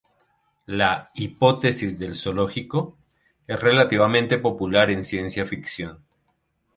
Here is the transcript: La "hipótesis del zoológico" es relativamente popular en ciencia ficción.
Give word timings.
La 0.65 1.11
"hipótesis 1.13 1.99
del 1.99 2.15
zoológico" 2.15 2.97
es 3.45 3.59
relativamente 3.59 4.39
popular 4.39 4.89
en 4.89 5.03
ciencia 5.03 5.45
ficción. 5.45 5.99